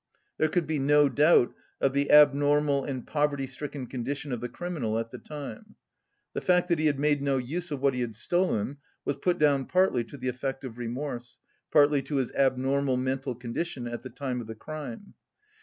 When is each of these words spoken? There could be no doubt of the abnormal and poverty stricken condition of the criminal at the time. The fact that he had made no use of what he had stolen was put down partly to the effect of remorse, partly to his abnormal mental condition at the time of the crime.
There 0.39 0.49
could 0.49 0.65
be 0.65 0.79
no 0.79 1.09
doubt 1.09 1.53
of 1.79 1.93
the 1.93 2.09
abnormal 2.09 2.83
and 2.85 3.05
poverty 3.05 3.45
stricken 3.45 3.85
condition 3.85 4.31
of 4.31 4.41
the 4.41 4.49
criminal 4.49 4.97
at 4.97 5.11
the 5.11 5.19
time. 5.19 5.75
The 6.33 6.41
fact 6.41 6.69
that 6.69 6.79
he 6.79 6.87
had 6.87 6.97
made 6.99 7.21
no 7.21 7.37
use 7.37 7.69
of 7.69 7.81
what 7.81 7.93
he 7.93 8.01
had 8.01 8.15
stolen 8.15 8.77
was 9.05 9.17
put 9.17 9.37
down 9.37 9.65
partly 9.67 10.03
to 10.05 10.17
the 10.17 10.27
effect 10.27 10.63
of 10.63 10.79
remorse, 10.79 11.37
partly 11.71 12.01
to 12.01 12.15
his 12.15 12.31
abnormal 12.31 12.97
mental 12.97 13.35
condition 13.35 13.85
at 13.87 14.01
the 14.01 14.09
time 14.09 14.41
of 14.41 14.47
the 14.47 14.55
crime. 14.55 15.13